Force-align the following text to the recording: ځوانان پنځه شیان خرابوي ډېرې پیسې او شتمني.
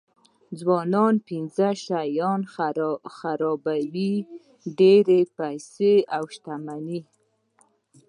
ځوانان 0.59 1.15
پنځه 1.27 1.67
شیان 1.83 2.41
خرابوي 3.15 4.15
ډېرې 4.79 5.19
پیسې 5.37 5.93
او 6.15 6.23
شتمني. 6.35 6.99